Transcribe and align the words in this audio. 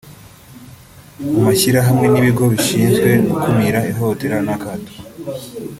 mu 1.31 1.39
mashyirahmwe 1.45 2.05
n’ibigo 2.09 2.43
bishinzwe 2.53 3.09
gukumira 3.29 3.79
ihohotera 3.91 4.37
n’akato 4.45 4.93